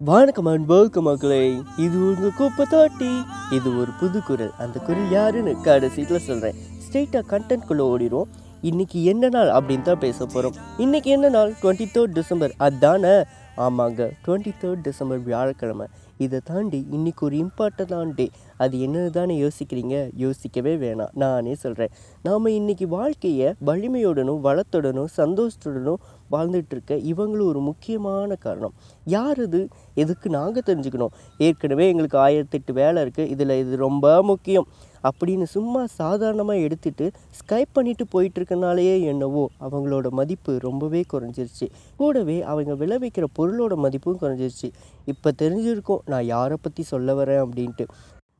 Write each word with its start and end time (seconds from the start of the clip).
வணக்கம் 0.00 0.46
and 0.46 0.66
welcome 0.66 1.04
மக்களே. 1.04 1.38
இது 1.84 1.96
உங்க 2.08 2.28
குப்பை 2.36 2.64
தாட்டி. 2.70 3.08
இது 3.50 3.68
ஒரு 3.80 3.90
புது 4.00 4.22
குரல். 4.22 4.52
அந்த 4.58 4.80
குரல் 4.80 5.08
யாருன்னு 5.10 5.54
கடைசியில் 5.62 6.18
சொல்கிறேன் 6.18 6.58
ஸ்ட்ரெயிட்டாக 6.84 7.24
கண்டென்ட்குள்ளே 7.32 7.84
ஓடிடும் 7.92 8.28
இன்றைக்கி 8.62 9.00
என்ன 9.12 9.28
நாள் 9.28 9.48
அப்படின்னு 9.48 9.82
தான் 9.82 9.98
பேச 9.98 10.26
போகிறோம் 10.26 10.54
இன்றைக்கி 10.84 11.10
என்ன 11.16 11.28
நாள்? 11.28 11.50
டுவெண்ட்டி 11.62 11.86
தேர்ட் 11.94 12.14
டிசம்பர் 12.18 12.54
அதானே? 12.58 13.14
ஆமாங்க 13.56 14.10
டுவெண்ட்டி 14.26 14.52
தேர்ட் 14.62 14.84
டிசம்பர் 14.88 15.18
வியாழக்கிழமை. 15.18 15.86
இதை 16.18 16.40
தாண்டி 16.44 16.86
இன்னைக்கு 16.90 17.26
ஒரு 17.26 17.36
இம்பார்ட்டண்டான 17.36 18.14
டே 18.14 18.30
அது 18.56 18.78
என்னது 18.78 19.10
தானே 19.10 19.34
யோசிக்கிறீங்க? 19.42 20.10
யோசிக்கவே 20.14 20.76
வேணாம். 20.76 21.12
நானே 21.12 21.54
சொல்கிறேன் 21.54 21.88
நாம் 22.22 22.46
இன்னைக்கு 22.46 22.88
வாழ்க்கையை 22.88 23.54
வலிமையுடனும் 23.66 24.42
வளத்துடனும் 24.46 25.06
சந்தோஷத்துடனும் 25.16 26.02
வாழ்ந்துட்டுருக்க 26.30 26.98
இவங்களும் 27.10 27.50
ஒரு 27.52 27.60
முக்கியமான 27.60 28.34
காரணம். 28.34 28.74
யார் 29.04 29.38
இது 29.38 29.68
எதுக்கு 29.94 30.30
நாங்கள் 30.30 30.66
தெரிஞ்சுக்கணும். 30.66 31.14
ஏற்கனவே 31.38 31.88
எங்களுக்கு 31.88 32.18
ஆயிரத்தெட்டு 32.18 32.72
வேலை 32.72 33.02
இருக்குது 33.02 33.26
இதில் 33.26 33.58
இது 33.58 33.76
ரொம்ப 33.76 34.22
முக்கியம். 34.22 34.66
அப்படின்னு 35.04 35.42
சும்மா 35.42 35.84
சாதாரணமாக 35.96 36.58
எடுத்துட்டு 36.58 37.06
ஸ்கைப் 37.38 37.72
பண்ணிட்டு 37.72 38.04
போயிட்டுருக்கனாலேயே 38.14 39.02
என்னவோ 39.02 39.48
அவங்களோட 39.60 40.08
மதிப்பு 40.10 40.58
ரொம்பவே 40.60 41.04
குறைஞ்சிருச்சு. 41.12 41.68
கூடவே 41.96 42.42
அவங்க 42.42 42.74
விளைவிக்கிற 42.74 43.26
பொருளோட 43.38 43.74
மதிப்பும் 43.76 44.20
குறைஞ்சிருச்சு. 44.20 44.70
இப்போ 45.06 45.32
தெரிஞ்சிருக்கும் 45.42 46.04
நான் 46.04 46.24
யாரை 46.24 46.56
பற்றி 46.62 46.82
சொல்ல 46.82 47.14
வரேன் 47.14 47.42
அப்படின்ட்டு. 47.44 47.86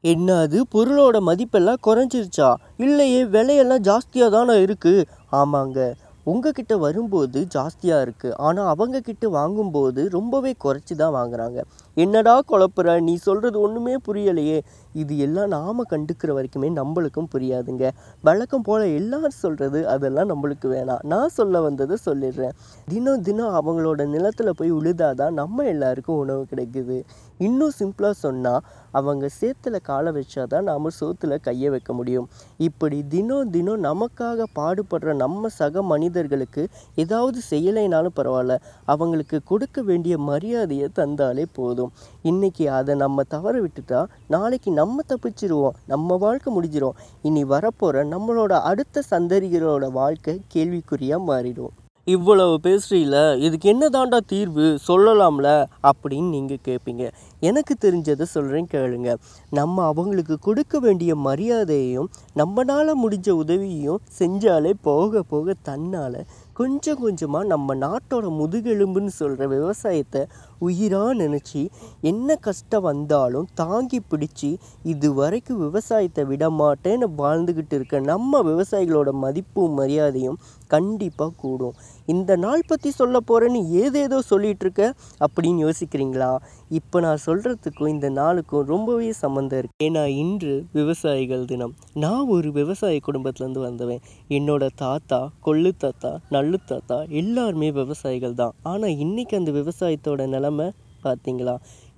என்ன 0.01 0.37
அது 0.39 0.59
பொருளோட 0.75 1.17
மதிப்பெல்லாம் 1.21 1.85
குறைஞ்சிருச்சா? 1.87 2.55
இல்லையே 2.77 3.25
விலையெல்லாம் 3.25 3.87
ஜாஸ்தியாக 3.89 4.31
தானே 4.31 4.55
இருக்குது 4.67 5.07
ஆமாங்க. 5.33 5.95
உங்ககிட்ட 6.25 6.77
வரும்போது 6.77 7.47
ஜாஸ்தியாக 7.55 8.05
இருக்குது 8.07 8.35
ஆனால் 8.37 8.71
அவங்கக்கிட்ட 8.75 9.27
வாங்கும்போது 9.27 10.09
ரொம்பவே 10.09 10.55
குறைச்சி 10.65 10.95
தான் 10.97 11.15
வாங்குகிறாங்க 11.15 11.63
என்னடா 11.99 12.43
குழப்புற? 12.49 13.01
நீ 13.01 13.15
சொல்கிறது 13.17 13.61
ஒன்றுமே 13.61 13.95
புரியலையே. 14.09 14.59
இது 14.93 15.19
எல்லாம் 15.19 15.49
நாம் 15.49 15.85
கண்டுக்கிற 15.91 16.27
வரைக்குமே 16.27 16.69
நம்மளுக்கும் 16.81 17.31
புரியாதுங்க. 17.35 17.91
வழக்கம் 18.23 18.63
போல் 18.63 18.83
எல்லாரும் 18.83 19.31
சொல்கிறது 19.31 19.89
அதெல்லாம் 19.89 20.31
நம்மளுக்கு 20.31 20.67
வேணாம். 20.67 21.03
நான் 21.03 21.29
சொல்ல 21.29 21.61
வந்ததை 21.61 21.97
சொல்லிடுறேன். 22.07 22.55
தினம் 22.89 23.23
தினம் 23.23 23.55
அவங்களோட 23.55 24.07
நிலத்தில் 24.07 24.57
போய் 24.57 24.73
உழுதாதான் 24.73 25.31
நம்ம 25.31 25.65
எல்லாருக்கும் 25.65 26.17
உணவு 26.17 26.47
கிடைக்குது. 26.51 26.99
இன்னும் 27.39 27.75
சிம்பிளாக 27.79 28.11
சொன்னால் 28.11 28.61
அவங்க 28.91 29.29
சேத்துல 29.41 29.77
காலை 29.83 30.13
வச்சாதான் 30.13 30.63
நாம் 30.63 30.89
சோத்துல 31.01 31.41
கையை 31.41 31.71
வைக்க 31.71 31.93
முடியும். 31.93 32.29
இப்படி 32.59 33.07
தினம் 33.09 33.51
தினம் 33.51 33.85
நமக்காக 33.85 34.47
பாடுபடுற 34.59 35.17
நம்ம 35.17 35.49
சக 35.49 35.83
மனிதர்களுக்கு 35.83 36.69
ஏதாவது 36.95 37.41
செய்யலைனாலும் 37.51 38.17
பரவாயில்ல. 38.17 38.57
அவங்களுக்கு 38.85 39.41
கொடுக்க 39.45 39.83
வேண்டிய 39.83 40.19
மரியாதையை 40.19 40.89
தந்தாலே 40.97 41.45
போதும். 41.53 41.88
இன்னைக்கு 42.23 42.71
அதை 42.71 42.95
நம்ம 42.95 43.23
தவற 43.23 43.61
விட்டுட்டா 43.61 44.07
நாளைக்கு 44.29 44.73
நம்ம 44.73 45.03
தப்பிச்சிருவோம். 45.09 45.77
நம்ம 45.87 46.17
வாழ்க்கை 46.17 46.61
முடிஞ்சிரும். 46.61 46.97
இனி 47.23 47.45
வரப்போகிற 47.45 48.05
நம்மளோட 48.15 48.53
அடுத்த 48.61 49.03
சந்ததிகளோட 49.11 49.91
வாழ்க்கை 49.93 50.41
கேள்விக்குறியாக 50.55 51.27
மாறிடும். 51.27 51.75
இவ்வளவு 52.15 52.55
பேசுறீல 52.63 53.17
இதுக்கு 53.47 53.67
என்ன 53.69 53.85
தாண்டா 53.87 54.19
தீர்வு? 54.27 54.67
சொல்லலாம்ல 54.87 55.49
அப்படின்னு 55.89 56.29
நீங்கள் 56.29 56.63
கேட்பீங்க 56.69 57.05
எனக்கு 57.41 57.75
தெரிஞ்சதை 57.85 58.25
சொல்கிறேன் 58.35 58.71
கேளுங்க. 58.75 59.11
நம்ம 59.51 59.85
அவங்களுக்கு 59.85 60.37
கொடுக்க 60.39 60.79
வேண்டிய 60.79 61.13
மரியாதையையும் 61.27 62.11
நம்மளால் 62.37 63.01
முடிஞ்ச 63.03 63.29
உதவியையும் 63.43 64.03
செஞ்சாலே 64.19 64.73
போக 64.81 65.23
போக 65.23 65.55
தன்னால் 65.63 66.21
கொஞ்சம் 66.53 67.01
கொஞ்சமாக 67.01 67.47
நம்ம 67.47 67.75
நாட்டோட 67.75 68.29
முதுகெலும்புன்னு 68.39 69.13
சொல்கிற 69.15 69.47
விவசாயத்தை 69.47 70.23
உயிராக 70.61 71.11
நினச்சி 71.15 71.61
என்ன 72.03 72.37
கஷ்டம் 72.37 72.83
வந்தாலும் 72.83 73.47
தாங்கி 73.55 74.01
பிடிச்சி 74.11 74.51
இது 74.85 75.09
வரைக்கும் 75.15 75.61
விவசாயத்தை 75.61 76.25
விட 76.25 76.47
மாட்டேன்னு 76.61 77.09
வாழ்ந்துக்கிட்டு 77.19 77.73
இருக்க 77.73 78.01
நம்ம 78.11 78.43
விவசாயிகளோட 78.43 79.13
மதிப்பும் 79.19 79.77
மரியாதையும் 79.79 80.41
கண்டிப்பாக 80.75 81.33
கூடும். 81.43 81.77
இந்த 82.15 82.33
நாள் 82.45 82.69
பற்றி 82.71 82.91
சொல்ல 83.01 83.17
போகிறேன்னு 83.29 83.61
ஏதேதோ 83.83 84.19
சொல்லிகிட்ருக்க 84.31 84.83
அப்படின்னு 85.27 85.61
யோசிக்கிறீங்களா? 85.67 86.31
இப்போ 86.79 86.97
நான் 87.07 87.25
சொல்கிறதுக்கும் 87.27 87.93
இந்த 87.95 88.09
நாளுக்கும் 88.21 88.67
ரொம்பவே 88.73 89.11
சம்மந்தம் 89.23 89.61
இருக்குது 89.61 89.87
ஏன்னா 89.89 90.05
இன்று 90.23 90.55
விவசாயிகள் 90.79 91.49
தினம். 91.53 91.75
நான் 92.05 92.27
ஒரு 92.37 92.51
விவசாய 92.59 92.99
குடும்பத்துலேருந்து 93.09 93.67
வந்தவன். 93.69 94.03
என்னோட 94.39 94.65
தாத்தா 94.85 95.21
கொள்ளு 95.49 95.73
தாத்தா 95.85 96.13
நல்லு 96.37 96.61
தாத்தா 96.73 96.99
எல்லாருமே 97.23 97.71
விவசாயிகள் 97.81 98.39
தான். 98.43 98.57
ஆனால் 98.73 98.99
இன்றைக்கி 99.07 99.37
அந்த 99.41 99.53
விவசாயத்தோட 99.61 100.27
நிலமை 100.37 100.69
பார்த்தீங்களா 101.05 101.53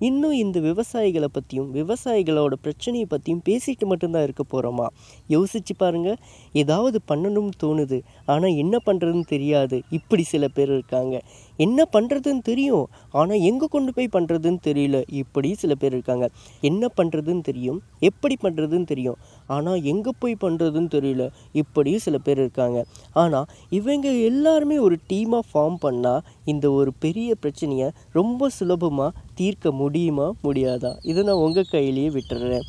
இன்னும் 0.07 0.33
இந்த 0.33 0.57
விவசாயிகளை 0.59 1.27
பற்றியும் 1.31 1.67
விவசாயிகளோட 1.77 2.53
பிரச்சனையை 2.61 3.07
பற்றியும் 3.09 3.41
பேசிட்டு 3.49 3.85
மட்டும்தான் 3.85 4.23
இருக்க 4.23 4.43
போகிறோமா 4.43 4.87
யோசிச்சு 5.29 5.73
பாருங்க. 5.77 6.09
ஏதாவது 6.53 6.99
பண்ணணும்னு 7.11 7.55
தோணுது. 7.63 7.97
ஆனால் 8.25 8.57
என்ன 8.63 8.75
பண்ணுறதுன்னு 8.85 9.27
தெரியாது. 9.27 9.77
இப்படி 9.89 10.23
சில 10.23 10.47
பேர் 10.47 10.67
இருக்காங்க. 10.67 11.15
என்ன 11.55 11.85
பண்ணுறதுன்னு 11.93 12.43
தெரியும். 12.43 12.85
ஆனால் 13.11 13.43
எங்கே 13.49 13.65
கொண்டு 13.65 13.93
போய் 13.93 14.13
பண்ணுறதுன்னு 14.13 14.61
தெரியல. 14.67 14.97
இப்படி 15.21 15.53
சில 15.53 15.75
பேர் 15.75 15.93
இருக்காங்க. 15.93 16.29
என்ன 16.61 16.89
பண்ணுறதுன்னு 16.97 17.41
தெரியும். 17.41 17.79
எப்படி 17.99 18.37
பண்ணுறதுன்னு 18.43 18.85
தெரியும். 18.85 19.19
ஆனால் 19.47 19.79
எங்கே 19.83 20.11
போய் 20.19 20.35
பண்ணுறதுன்னு 20.41 20.91
தெரியல. 20.97 21.25
இப்படியும் 21.61 22.05
சில 22.07 22.17
பேர் 22.17 22.37
இருக்காங்க. 22.37 22.79
ஆனால் 23.13 23.47
இவங்க 23.69 24.09
எல்லாருமே 24.31 24.79
ஒரு 24.79 24.97
டீமாக 25.11 25.49
ஃபார்ம் 25.51 25.77
பண்ணால் 25.85 26.21
இந்த 26.45 26.65
ஒரு 26.71 26.93
பெரிய 26.99 27.35
பிரச்சனையை 27.35 27.89
ரொம்ப 28.11 28.49
சுலபமாக 28.49 29.15
தீர்க்க 29.41 29.71
முடியுமா? 29.81 30.27
முடியாதா? 30.43 30.91
இதை 31.11 31.21
நான் 31.27 31.43
உங்கள் 31.45 31.71
கையிலேயே 31.71 32.09
விட்டுறேன். 32.09 32.65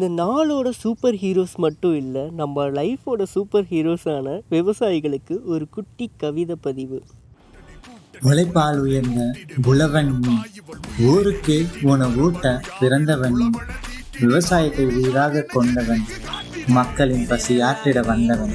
இந்த 0.00 0.08
நாளோட 0.22 0.68
சூப்பர் 0.82 1.16
ஹீரோஸ் 1.22 1.56
மட்டும் 1.64 1.96
இல்லை 1.96 2.22
நம்ம 2.40 2.64
லைஃபோட 2.78 3.22
சூப்பர் 3.34 3.66
ஹீரோஸான 3.70 4.36
விவசாயிகளுக்கு 4.50 5.34
ஒரு 5.44 5.64
குட்டி 5.70 6.06
கவிதை 6.22 6.56
பதிவு. 6.60 6.98
உழைப்பால் 8.28 8.78
உயர்ந்த 8.84 9.20
புலவன் 9.62 10.10
நீ 10.26 10.34
ஊருக்கு 11.08 11.56
உணவூட்ட 11.92 12.52
பிறந்தவன் 12.80 13.38
விவசாயத்தை 14.20 14.84
உயிராக 14.98 15.44
கொண்டவன் 15.54 16.04
மக்களின் 16.78 17.26
பசியாற்றிட 17.30 18.00
வந்தவன். 18.10 18.54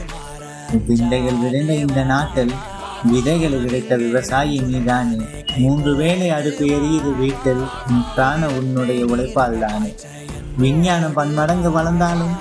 விந்தைகள் 0.87 1.41
விளைந்த 1.43 1.73
இந்த 1.85 2.01
நாட்டில் 2.13 2.53
விதைகளை 3.03 3.57
விதைத்த 3.59 3.95
விவசாயி 3.95 4.59
நீதானே. 4.59 5.17
மூன்று 5.57 5.95
வேளை 5.95 6.29
அடுப்பு 6.29 6.65
எரியுது 6.65 7.17
வீட்டில் 7.17 7.63
முற்றான 7.87 8.47
உன்னுடைய 8.57 9.05
உழைப்பால் 9.05 9.59
தானே. 9.59 9.95
விஞ்ஞானம் 10.57 11.13
பன்மடங்கு 11.13 11.71
வளர்ந்தாலும் 11.71 12.35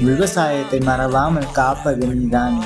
விவசாயத்தை 0.00 0.80
மறவாமல் 0.80 1.50
காப்பது 1.52 2.06
நீதானே. 2.06 2.64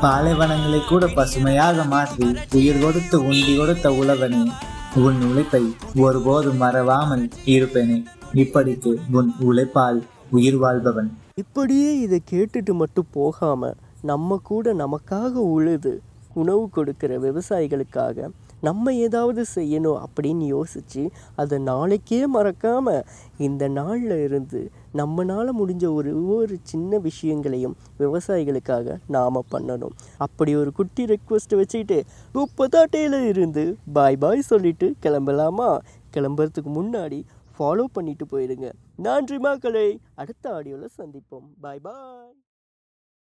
பாலைவனங்களை 0.00 0.80
கூட 0.86 1.06
பசுமையாக 1.06 1.84
மாற்றி 1.84 2.36
உயிர் 2.52 2.78
கொடுத்து 2.78 3.22
உண்டி 3.24 3.56
கொடுத்த 3.56 3.90
உழவனே 3.90 4.50
உன் 4.94 5.20
உழைப்பை 5.22 5.74
ஒருபோதும் 5.94 6.56
மறவாமல் 6.56 7.28
இருப்பேனே. 7.44 8.04
இப்படிக்கு 8.34 8.94
உன் 9.12 9.34
உழைப்பால் 9.40 10.04
உயிர் 10.30 10.56
வாழ்பவன். 10.56 11.16
இப்படியே 11.34 12.00
இதை 12.00 12.22
கேட்டுட்டு 12.32 12.72
மட்டும் 12.72 13.06
போகாம 13.10 13.74
நம்ம 14.02 14.40
கூட 14.42 14.72
நமக்காக 14.74 15.32
உழுது 15.32 16.02
உணவு 16.34 16.68
கொடுக்கிற 16.68 17.18
விவசாயிகளுக்காக 17.18 18.28
நம்ம 18.60 18.94
ஏதாவது 18.94 19.44
செய்யணும் 19.54 20.04
அப்படின்னு 20.04 20.46
யோசித்து 20.46 21.10
அதை 21.36 21.58
நாளைக்கே 21.58 22.26
மறக்காமல் 22.26 23.04
இந்த 23.38 23.68
நாளில் 23.68 24.22
இருந்து 24.24 24.70
நம்மளால் 24.94 25.50
முடிஞ்ச 25.58 25.94
ஒரு 25.94 26.14
ஒவ்வொரு 26.16 26.56
சின்ன 26.62 26.98
விஷயங்களையும் 26.98 27.76
விவசாயிகளுக்காக 27.98 28.96
நாம் 29.06 29.44
பண்ணணும். 29.50 29.90
அப்படி 30.16 30.56
ஒரு 30.56 30.72
குட்டி 30.72 31.04
ரெக்வஸ்ட் 31.04 31.56
வச்சுக்கிட்டு 31.56 32.04
உப்பதாட்டையில் 32.34 33.26
இருந்து 33.26 33.76
பாய் 33.92 34.16
பாய் 34.16 34.40
சொல்லிட்டு 34.40 34.94
கிளம்பலாமா? 35.02 35.78
கிளம்புறதுக்கு 36.14 36.70
முன்னாடி 36.74 37.22
ஃபாலோ 37.58 37.84
பண்ணிட்டு 37.92 38.24
போயிடுங்க. 38.24 38.72
நன்றி 38.96 39.38
மக்களை. 39.38 40.00
அடுத்த 40.14 40.50
ஆடியோவில் 40.50 40.96
சந்திப்போம். 40.98 41.48
பாய் 41.60 41.78
பாய் 41.82 42.49